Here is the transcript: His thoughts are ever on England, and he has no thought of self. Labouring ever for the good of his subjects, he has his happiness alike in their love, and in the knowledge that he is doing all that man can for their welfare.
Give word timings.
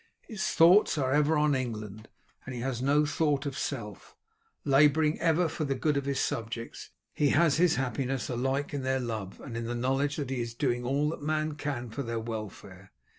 His 0.27 0.43
thoughts 0.47 0.97
are 0.97 1.11
ever 1.11 1.37
on 1.37 1.53
England, 1.53 2.07
and 2.43 2.55
he 2.55 2.61
has 2.61 2.81
no 2.81 3.05
thought 3.05 3.45
of 3.45 3.55
self. 3.55 4.15
Labouring 4.65 5.19
ever 5.19 5.47
for 5.47 5.63
the 5.63 5.75
good 5.75 5.95
of 5.95 6.05
his 6.05 6.19
subjects, 6.19 6.89
he 7.13 7.29
has 7.29 7.57
his 7.57 7.75
happiness 7.75 8.27
alike 8.27 8.73
in 8.73 8.81
their 8.81 8.99
love, 8.99 9.39
and 9.39 9.55
in 9.55 9.65
the 9.65 9.75
knowledge 9.75 10.15
that 10.15 10.31
he 10.31 10.41
is 10.41 10.55
doing 10.55 10.83
all 10.83 11.09
that 11.11 11.21
man 11.21 11.51
can 11.51 11.91
for 11.91 12.01
their 12.01 12.19
welfare. 12.19 12.91